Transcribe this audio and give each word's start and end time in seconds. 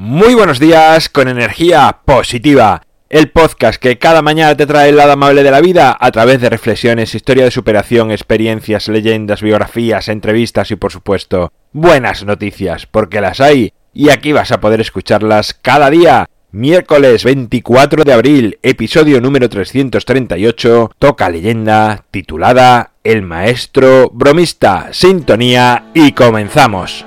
Muy 0.00 0.34
buenos 0.34 0.60
días 0.60 1.08
con 1.08 1.26
energía 1.26 2.02
positiva. 2.04 2.82
El 3.10 3.32
podcast 3.32 3.82
que 3.82 3.98
cada 3.98 4.22
mañana 4.22 4.56
te 4.56 4.64
trae 4.64 4.90
el 4.90 4.96
lado 4.96 5.10
amable 5.10 5.42
de 5.42 5.50
la 5.50 5.60
vida 5.60 5.96
a 5.98 6.12
través 6.12 6.40
de 6.40 6.48
reflexiones, 6.48 7.16
historia 7.16 7.42
de 7.42 7.50
superación, 7.50 8.12
experiencias, 8.12 8.86
leyendas, 8.86 9.42
biografías, 9.42 10.06
entrevistas 10.06 10.70
y 10.70 10.76
por 10.76 10.92
supuesto 10.92 11.52
buenas 11.72 12.24
noticias, 12.24 12.86
porque 12.86 13.20
las 13.20 13.40
hay 13.40 13.72
y 13.92 14.10
aquí 14.10 14.30
vas 14.30 14.52
a 14.52 14.60
poder 14.60 14.80
escucharlas 14.80 15.52
cada 15.52 15.90
día. 15.90 16.28
Miércoles 16.52 17.24
24 17.24 18.04
de 18.04 18.12
abril, 18.12 18.58
episodio 18.62 19.20
número 19.20 19.48
338, 19.48 20.92
toca 20.96 21.28
leyenda 21.28 22.04
titulada 22.12 22.92
El 23.02 23.22
Maestro 23.22 24.10
Bromista, 24.14 24.90
sintonía 24.92 25.86
y 25.92 26.12
comenzamos. 26.12 27.04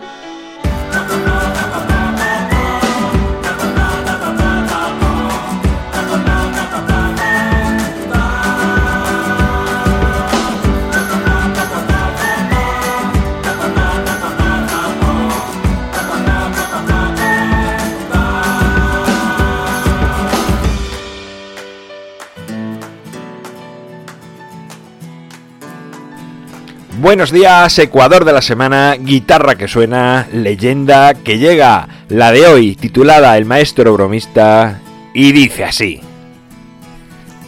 Buenos 26.99 27.31
días, 27.31 27.79
Ecuador 27.79 28.25
de 28.25 28.33
la 28.33 28.41
semana, 28.41 28.97
guitarra 28.99 29.55
que 29.55 29.69
suena, 29.69 30.27
leyenda 30.33 31.13
que 31.13 31.39
llega, 31.39 31.87
la 32.09 32.33
de 32.33 32.45
hoy 32.45 32.75
titulada 32.75 33.37
El 33.37 33.45
maestro 33.45 33.93
bromista 33.93 34.81
y 35.13 35.31
dice 35.31 35.63
así. 35.63 36.01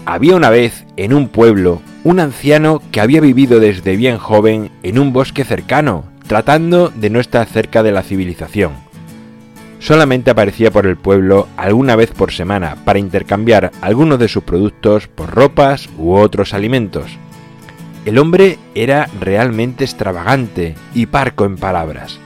Había 0.05 0.37
una 0.37 0.49
vez 0.49 0.85
en 0.95 1.13
un 1.13 1.27
pueblo 1.27 1.81
un 2.05 2.21
anciano 2.21 2.81
que 2.91 3.01
había 3.01 3.19
vivido 3.19 3.59
desde 3.59 3.97
bien 3.97 4.17
joven 4.17 4.71
en 4.81 4.97
un 4.97 5.11
bosque 5.11 5.43
cercano, 5.43 6.05
tratando 6.25 6.89
de 6.89 7.09
no 7.09 7.19
estar 7.19 7.45
cerca 7.45 7.83
de 7.83 7.91
la 7.91 8.01
civilización. 8.01 8.71
Solamente 9.79 10.31
aparecía 10.31 10.71
por 10.71 10.87
el 10.87 10.95
pueblo 10.95 11.49
alguna 11.57 11.97
vez 11.97 12.11
por 12.11 12.31
semana 12.31 12.77
para 12.85 12.99
intercambiar 12.99 13.71
algunos 13.81 14.19
de 14.19 14.29
sus 14.29 14.43
productos 14.43 15.09
por 15.09 15.31
ropas 15.31 15.89
u 15.97 16.13
otros 16.13 16.53
alimentos. 16.53 17.19
El 18.05 18.17
hombre 18.17 18.57
era 18.75 19.07
realmente 19.19 19.85
extravagante 19.85 20.75
y 20.93 21.05
parco 21.05 21.45
en 21.45 21.55
palabras. 21.55 22.19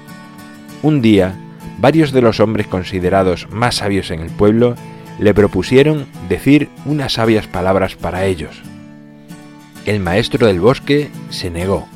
Un 0.81 1.03
día, 1.03 1.35
varios 1.77 2.11
de 2.11 2.21
los 2.21 2.39
hombres 2.39 2.65
considerados 2.65 3.47
más 3.51 3.75
sabios 3.75 4.09
en 4.09 4.21
el 4.21 4.31
pueblo 4.31 4.75
le 5.19 5.33
propusieron 5.35 6.07
decir 6.29 6.69
unas 6.85 7.13
sabias 7.13 7.45
palabras 7.45 7.95
para 7.95 8.25
ellos. 8.25 8.61
El 9.85 9.99
maestro 9.99 10.47
del 10.47 10.59
bosque 10.59 11.09
se 11.29 11.51
negó, 11.51 11.87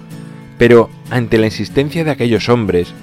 pero 0.59 0.90
ante 1.09 1.40
la 1.40 1.48
insistencia 1.48 2.04
de 2.04 2.12
aquellos 2.12 2.50
hombres, 2.50 2.94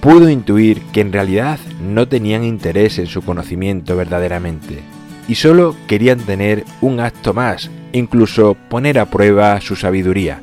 pudo 0.00 0.28
intuir 0.28 0.82
que 0.92 1.00
en 1.00 1.12
realidad 1.12 1.58
no 1.80 2.08
tenían 2.08 2.44
interés 2.44 2.98
en 2.98 3.06
su 3.06 3.22
conocimiento 3.22 3.96
verdaderamente, 3.96 4.80
y 5.28 5.36
solo 5.36 5.76
querían 5.86 6.20
tener 6.20 6.64
un 6.80 7.00
acto 7.00 7.34
más 7.34 7.70
incluso 7.94 8.56
poner 8.68 8.98
a 8.98 9.06
prueba 9.06 9.60
su 9.60 9.76
sabiduría, 9.76 10.42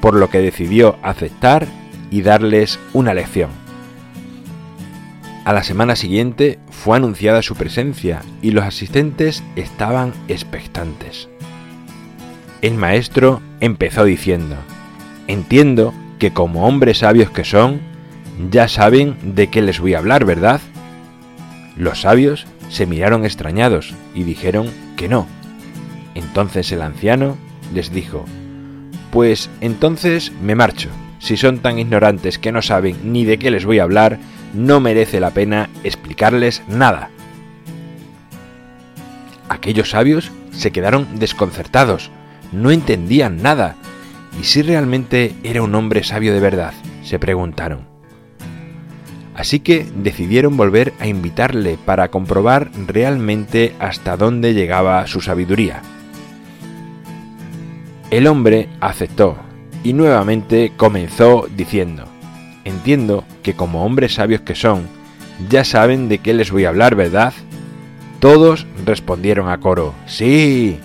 por 0.00 0.14
lo 0.14 0.28
que 0.28 0.38
decidió 0.38 0.96
aceptar 1.02 1.66
y 2.10 2.22
darles 2.22 2.78
una 2.92 3.14
lección. 3.14 3.50
A 5.44 5.52
la 5.52 5.62
semana 5.62 5.96
siguiente 5.96 6.58
fue 6.70 6.96
anunciada 6.96 7.42
su 7.42 7.54
presencia 7.54 8.22
y 8.40 8.52
los 8.52 8.64
asistentes 8.64 9.42
estaban 9.56 10.12
expectantes. 10.28 11.28
El 12.62 12.74
maestro 12.74 13.42
empezó 13.60 14.04
diciendo, 14.04 14.56
entiendo 15.26 15.92
que 16.18 16.32
como 16.32 16.66
hombres 16.66 16.98
sabios 16.98 17.30
que 17.30 17.44
son, 17.44 17.80
ya 18.50 18.68
saben 18.68 19.16
de 19.34 19.48
qué 19.48 19.60
les 19.60 19.80
voy 19.80 19.94
a 19.94 19.98
hablar, 19.98 20.24
¿verdad? 20.24 20.60
Los 21.76 22.02
sabios 22.02 22.46
se 22.68 22.86
miraron 22.86 23.24
extrañados 23.24 23.94
y 24.14 24.24
dijeron 24.24 24.70
que 24.96 25.08
no, 25.08 25.26
entonces 26.14 26.70
el 26.72 26.82
anciano 26.82 27.36
les 27.72 27.92
dijo, 27.92 28.24
Pues 29.10 29.50
entonces 29.60 30.32
me 30.42 30.54
marcho. 30.54 30.90
Si 31.18 31.36
son 31.36 31.58
tan 31.60 31.78
ignorantes 31.78 32.38
que 32.38 32.52
no 32.52 32.60
saben 32.60 33.12
ni 33.12 33.24
de 33.24 33.38
qué 33.38 33.50
les 33.50 33.64
voy 33.64 33.78
a 33.78 33.84
hablar, 33.84 34.18
no 34.52 34.80
merece 34.80 35.20
la 35.20 35.30
pena 35.30 35.70
explicarles 35.82 36.62
nada. 36.68 37.10
Aquellos 39.48 39.90
sabios 39.90 40.30
se 40.52 40.70
quedaron 40.70 41.06
desconcertados, 41.18 42.10
no 42.52 42.70
entendían 42.70 43.42
nada. 43.42 43.76
¿Y 44.40 44.44
si 44.44 44.62
realmente 44.62 45.34
era 45.42 45.62
un 45.62 45.74
hombre 45.74 46.04
sabio 46.04 46.34
de 46.34 46.40
verdad? 46.40 46.74
se 47.02 47.18
preguntaron. 47.18 47.93
Así 49.34 49.60
que 49.60 49.86
decidieron 49.96 50.56
volver 50.56 50.92
a 51.00 51.06
invitarle 51.06 51.76
para 51.84 52.08
comprobar 52.08 52.70
realmente 52.86 53.74
hasta 53.80 54.16
dónde 54.16 54.54
llegaba 54.54 55.06
su 55.06 55.20
sabiduría. 55.20 55.82
El 58.10 58.28
hombre 58.28 58.68
aceptó 58.80 59.36
y 59.82 59.92
nuevamente 59.92 60.72
comenzó 60.76 61.48
diciendo, 61.56 62.04
entiendo 62.64 63.24
que 63.42 63.54
como 63.54 63.84
hombres 63.84 64.14
sabios 64.14 64.42
que 64.42 64.54
son, 64.54 64.86
ya 65.50 65.64
saben 65.64 66.08
de 66.08 66.18
qué 66.18 66.32
les 66.32 66.52
voy 66.52 66.64
a 66.64 66.68
hablar, 66.68 66.94
¿verdad? 66.94 67.34
Todos 68.20 68.66
respondieron 68.86 69.48
a 69.48 69.58
coro, 69.58 69.94
sí. 70.06 70.78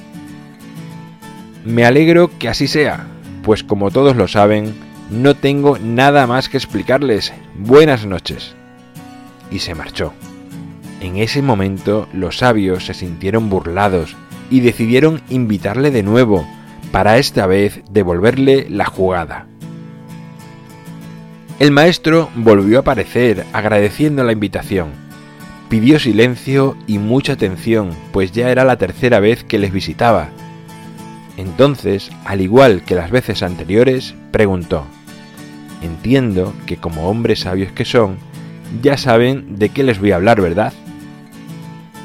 Me 1.63 1.85
alegro 1.85 2.31
que 2.39 2.49
así 2.49 2.67
sea, 2.67 3.05
pues 3.43 3.63
como 3.63 3.91
todos 3.91 4.15
lo 4.15 4.27
saben, 4.27 4.73
no 5.09 5.35
tengo 5.35 5.77
nada 5.79 6.27
más 6.27 6.49
que 6.49 6.57
explicarles. 6.57 7.33
Buenas 7.57 8.05
noches. 8.05 8.53
Y 9.51 9.59
se 9.59 9.73
marchó. 9.73 10.13
En 11.01 11.17
ese 11.17 11.41
momento 11.41 12.07
los 12.13 12.37
sabios 12.37 12.85
se 12.85 12.93
sintieron 12.93 13.49
burlados 13.49 14.15
y 14.51 14.59
decidieron 14.59 15.21
invitarle 15.29 15.91
de 15.91 16.03
nuevo, 16.03 16.47
para 16.91 17.17
esta 17.17 17.45
vez 17.45 17.81
devolverle 17.91 18.67
la 18.69 18.85
jugada. 18.85 19.47
El 21.59 21.71
maestro 21.71 22.29
volvió 22.35 22.77
a 22.77 22.81
aparecer 22.81 23.45
agradeciendo 23.53 24.23
la 24.23 24.31
invitación. 24.31 24.89
Pidió 25.69 25.99
silencio 25.99 26.75
y 26.87 26.97
mucha 26.97 27.33
atención, 27.33 27.91
pues 28.11 28.31
ya 28.31 28.49
era 28.49 28.63
la 28.63 28.77
tercera 28.77 29.19
vez 29.19 29.43
que 29.43 29.59
les 29.59 29.71
visitaba. 29.71 30.29
Entonces, 31.37 32.11
al 32.25 32.41
igual 32.41 32.81
que 32.83 32.95
las 32.95 33.11
veces 33.11 33.43
anteriores, 33.43 34.15
preguntó, 34.31 34.85
Entiendo 35.81 36.53
que 36.65 36.77
como 36.77 37.09
hombres 37.09 37.41
sabios 37.41 37.71
que 37.71 37.85
son, 37.85 38.17
ya 38.81 38.97
saben 38.97 39.57
de 39.57 39.69
qué 39.69 39.83
les 39.83 39.99
voy 39.99 40.11
a 40.11 40.15
hablar, 40.15 40.41
¿verdad? 40.41 40.73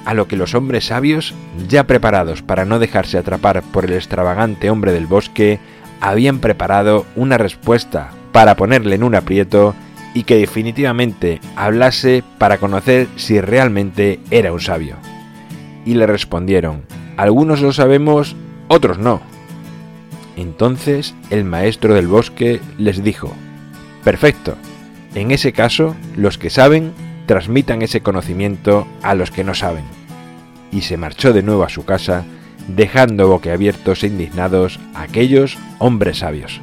a 0.04 0.14
lo 0.14 0.28
que 0.28 0.36
los 0.36 0.54
hombres 0.54 0.86
sabios, 0.86 1.34
ya 1.68 1.86
preparados 1.86 2.42
para 2.42 2.64
no 2.64 2.78
dejarse 2.78 3.18
atrapar 3.18 3.62
por 3.62 3.84
el 3.86 3.94
extravagante 3.94 4.70
hombre 4.70 4.92
del 4.92 5.06
bosque, 5.06 5.58
habían 6.00 6.40
preparado 6.40 7.06
una 7.16 7.38
respuesta 7.38 8.10
para 8.32 8.56
ponerle 8.56 8.96
en 8.96 9.04
un 9.04 9.14
aprieto 9.14 9.74
y 10.12 10.24
que 10.24 10.36
definitivamente 10.36 11.40
hablase 11.56 12.22
para 12.38 12.58
conocer 12.58 13.08
si 13.16 13.40
realmente 13.40 14.20
era 14.30 14.52
un 14.52 14.60
sabio. 14.60 14.96
Y 15.84 15.94
le 15.94 16.06
respondieron, 16.06 16.82
algunos 17.16 17.60
lo 17.60 17.72
sabemos, 17.72 18.36
otros 18.68 18.98
no. 18.98 19.20
Entonces 20.36 21.14
el 21.30 21.44
maestro 21.44 21.94
del 21.94 22.08
bosque 22.08 22.60
les 22.78 23.02
dijo, 23.02 23.32
perfecto, 24.04 24.56
en 25.14 25.30
ese 25.30 25.52
caso 25.52 25.96
los 26.16 26.38
que 26.38 26.50
saben 26.50 26.92
transmitan 27.26 27.82
ese 27.82 28.00
conocimiento 28.00 28.86
a 29.02 29.14
los 29.14 29.30
que 29.30 29.44
no 29.44 29.54
saben. 29.54 29.84
Y 30.70 30.82
se 30.82 30.96
marchó 30.96 31.32
de 31.32 31.42
nuevo 31.42 31.64
a 31.64 31.68
su 31.68 31.84
casa, 31.84 32.24
dejando 32.68 33.28
boquiabiertos 33.28 34.02
e 34.02 34.08
indignados 34.08 34.78
a 34.94 35.02
aquellos 35.02 35.58
hombres 35.78 36.18
sabios. 36.18 36.60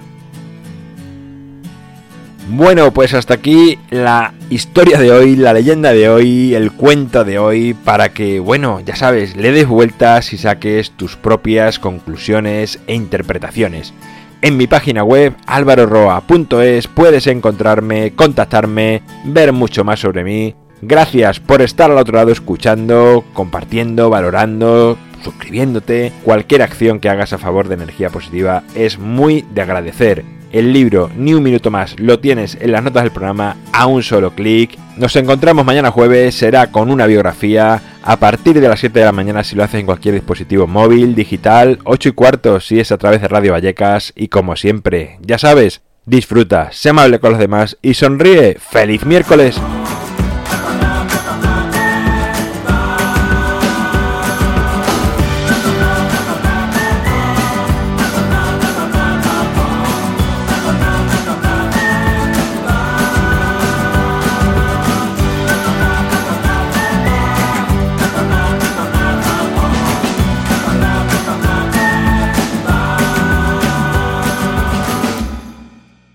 Bueno, 2.50 2.92
pues 2.92 3.14
hasta 3.14 3.36
aquí 3.36 3.80
la 3.92 4.34
historia 4.50 5.00
de 5.00 5.12
hoy, 5.12 5.38
la 5.38 5.54
leyenda 5.54 5.94
de 5.94 6.10
hoy, 6.10 6.54
el 6.54 6.72
cuento 6.72 7.24
de 7.24 7.40
hoy, 7.40 7.74
para 7.74 8.10
que, 8.10 8.42
bueno, 8.42 8.82
ya 8.82 8.96
sabes, 8.96 9.38
le 9.38 9.54
des 9.54 9.68
vueltas 9.68 10.34
y 10.34 10.38
saques 10.38 10.92
tus 10.92 11.16
propias 11.16 11.80
conclusiones 11.80 12.80
e 12.88 12.96
interpretaciones. 12.96 13.94
En 14.44 14.58
mi 14.58 14.66
página 14.66 15.04
web 15.04 15.36
alvaroroa.es 15.46 16.88
puedes 16.88 17.28
encontrarme, 17.28 18.14
contactarme, 18.16 19.04
ver 19.24 19.54
mucho 19.54 19.84
más 19.84 20.00
sobre 20.00 20.24
mí. 20.24 20.56
Gracias 20.82 21.40
por 21.40 21.62
estar 21.62 21.92
al 21.92 22.00
otro 22.00 22.16
lado 22.16 22.32
escuchando, 22.32 23.24
compartiendo, 23.34 24.10
valorando, 24.10 24.98
suscribiéndote. 25.24 26.12
Cualquier 26.24 26.64
acción 26.64 27.00
que 27.00 27.10
hagas 27.10 27.34
a 27.34 27.38
favor 27.38 27.68
de 27.68 27.76
energía 27.76 28.10
positiva 28.10 28.64
es 28.74 28.98
muy 28.98 29.46
de 29.54 29.62
agradecer. 29.62 30.26
El 30.52 30.74
libro 30.74 31.10
Ni 31.16 31.34
un 31.34 31.44
minuto 31.44 31.72
más 31.72 32.00
lo 32.00 32.20
tienes 32.20 32.58
en 32.60 32.72
las 32.72 32.84
notas 32.84 33.04
del 33.04 33.12
programa 33.12 33.58
a 33.74 33.88
un 33.88 34.04
solo 34.04 34.32
clic. 34.32 34.78
Nos 34.98 35.16
encontramos 35.16 35.66
mañana 35.66 35.92
jueves, 35.92 36.36
será 36.36 36.72
con 36.72 36.92
una 36.92 37.08
biografía 37.08 37.82
a 38.04 38.18
partir 38.18 38.60
de 38.60 38.68
las 38.68 38.80
7 38.80 39.00
de 39.00 39.06
la 39.06 39.12
mañana 39.12 39.44
si 39.44 39.56
lo 39.56 39.64
haces 39.64 39.80
en 39.80 39.86
cualquier 39.86 40.16
dispositivo 40.16 40.68
móvil, 40.68 41.16
digital, 41.16 41.80
8 41.84 42.10
y 42.10 42.12
cuarto 42.12 42.60
si 42.60 42.80
es 42.80 42.92
a 42.92 42.98
través 42.98 43.22
de 43.22 43.28
Radio 43.28 43.54
Vallecas 43.54 44.14
y 44.16 44.28
como 44.28 44.56
siempre, 44.56 45.18
ya 45.22 45.38
sabes, 45.38 45.82
disfruta, 46.06 46.70
sé 46.72 46.90
amable 46.90 47.20
con 47.20 47.32
los 47.32 47.40
demás 47.40 47.78
y 47.82 47.94
sonríe. 47.94 48.58
¡Feliz 48.60 49.06
miércoles! 49.06 49.60